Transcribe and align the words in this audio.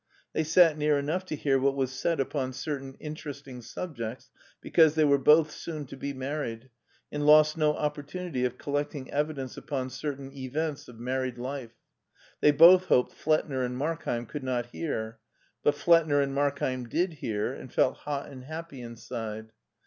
They 0.33 0.43
sat 0.43 0.79
near 0.79 0.97
enough 0.97 1.25
to 1.25 1.35
hear 1.35 1.59
what 1.59 1.75
was 1.75 1.91
said 1.91 2.19
upon 2.19 2.53
certain 2.53 2.95
interesting 2.99 3.61
subjects, 3.61 4.31
because 4.59 4.95
they 4.95 5.03
were 5.03 5.19
both 5.19 5.51
soon 5.51 5.85
to 5.85 5.95
be 5.95 6.11
married 6.11 6.71
and 7.11 7.23
lost 7.23 7.55
no 7.55 7.75
opportunity 7.75 8.43
of 8.43 8.57
collecting 8.57 9.11
evidence 9.11 9.57
upon 9.57 9.91
cer 9.91 10.15
tain 10.15 10.31
events 10.35 10.87
of 10.87 10.97
married 10.99 11.37
life. 11.37 11.75
They 12.39 12.49
both 12.49 12.85
hoped 12.85 13.13
Flettner 13.13 13.63
and 13.63 13.77
Markheim 13.77 14.25
could 14.25 14.43
not 14.43 14.65
hear; 14.71 15.19
but 15.61 15.75
Flettner 15.75 16.19
and 16.23 16.33
Mark 16.33 16.57
heim 16.57 16.89
did 16.89 17.13
hear, 17.21 17.53
and 17.53 17.71
felt 17.71 17.97
hot 17.97 18.27
and 18.27 18.45
happy 18.45 18.81
inside. 18.81 19.51